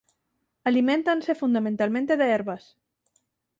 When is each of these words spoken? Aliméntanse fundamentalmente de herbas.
Aliméntanse 0.69 1.31
fundamentalmente 1.41 2.13
de 2.19 2.25
herbas. 2.33 2.63